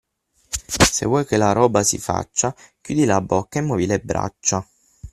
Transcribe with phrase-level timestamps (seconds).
[0.89, 4.67] Se vuoi che la roba si faccia, chiudi la bocca e muovi le braccia.